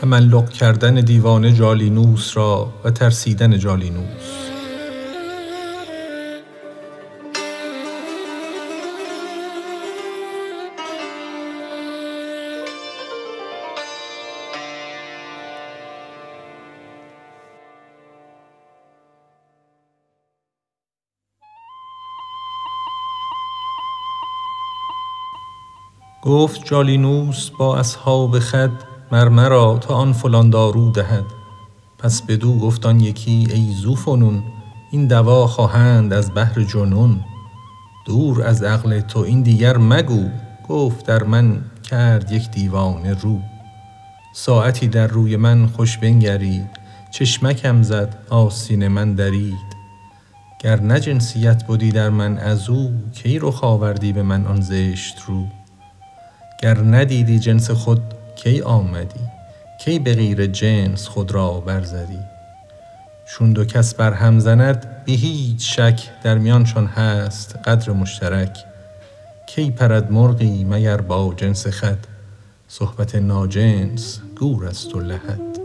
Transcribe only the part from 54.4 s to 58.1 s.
آن زشت رو؟ گر ندیدی جنس خود